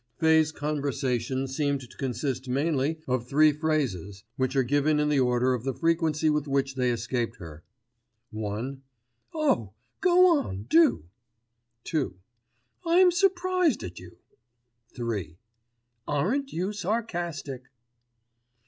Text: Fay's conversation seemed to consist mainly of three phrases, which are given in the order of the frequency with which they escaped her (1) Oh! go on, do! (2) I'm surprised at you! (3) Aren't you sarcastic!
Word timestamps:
Fay's 0.17 0.51
conversation 0.51 1.47
seemed 1.47 1.81
to 1.81 1.95
consist 1.95 2.49
mainly 2.49 3.01
of 3.07 3.27
three 3.27 3.51
phrases, 3.51 4.23
which 4.35 4.55
are 4.55 4.63
given 4.63 4.99
in 4.99 5.09
the 5.09 5.19
order 5.19 5.53
of 5.53 5.63
the 5.63 5.75
frequency 5.75 6.27
with 6.27 6.47
which 6.47 6.73
they 6.73 6.89
escaped 6.89 7.35
her 7.37 7.63
(1) 8.31 8.81
Oh! 9.35 9.73
go 9.99 10.39
on, 10.39 10.63
do! 10.63 11.05
(2) 11.83 12.15
I'm 12.83 13.11
surprised 13.11 13.83
at 13.83 13.99
you! 13.99 14.17
(3) 14.95 15.37
Aren't 16.07 16.51
you 16.51 16.73
sarcastic! 16.73 17.65